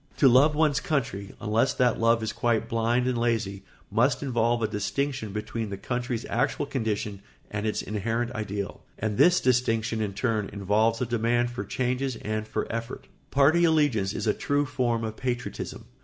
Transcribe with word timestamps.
To 0.17 0.27
love 0.27 0.55
one's 0.55 0.79
country, 0.79 1.35
unless 1.39 1.75
that 1.75 1.99
love 1.99 2.23
is 2.23 2.33
quite 2.33 2.67
blind 2.67 3.05
and 3.05 3.15
lazy, 3.15 3.63
must 3.91 4.23
involve 4.23 4.63
a 4.63 4.67
distinction 4.67 5.31
between 5.31 5.69
the 5.69 5.77
country's 5.77 6.25
actual 6.25 6.65
condition 6.65 7.21
and 7.51 7.67
its 7.67 7.83
inherent 7.83 8.31
ideal; 8.31 8.81
and 8.97 9.15
this 9.19 9.39
distinction 9.39 10.01
in 10.01 10.15
turn 10.15 10.49
involves 10.51 11.01
a 11.01 11.05
demand 11.05 11.51
for 11.51 11.63
changes 11.63 12.15
and 12.15 12.47
for 12.47 12.65
effort. 12.71 13.05
Party 13.29 13.63
allegiance 13.63 14.11
is 14.13 14.25
a 14.25 14.33
true 14.33 14.65
form 14.65 15.03
of 15.03 15.17
patriotism. 15.17 15.85